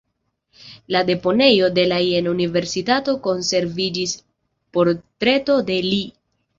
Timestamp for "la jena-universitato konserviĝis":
1.91-4.19